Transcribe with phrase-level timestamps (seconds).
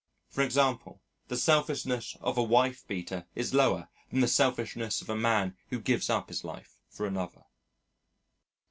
[0.31, 5.15] For example, the selfishness of a wife beater is lower than the selfishness of a
[5.15, 7.43] man who gives up his life for another.